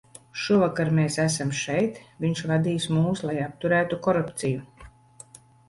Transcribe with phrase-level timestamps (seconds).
[0.43, 4.69] Šovakar mēs esam šeit, viņš vadīs mūs, lai apturētu korupciju.